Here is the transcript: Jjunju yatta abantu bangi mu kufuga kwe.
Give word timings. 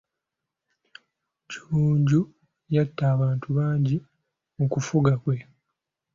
Jjunju 1.51 2.21
yatta 2.75 3.03
abantu 3.15 3.47
bangi 3.57 3.97
mu 4.57 4.65
kufuga 4.73 5.11
kwe. 5.21 5.35